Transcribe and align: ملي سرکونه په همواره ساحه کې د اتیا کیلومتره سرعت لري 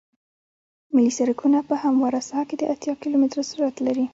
ملي 0.93 1.11
سرکونه 1.17 1.59
په 1.69 1.75
همواره 1.83 2.19
ساحه 2.29 2.45
کې 2.49 2.55
د 2.57 2.63
اتیا 2.73 2.93
کیلومتره 3.01 3.41
سرعت 3.51 3.75
لري 3.85 4.05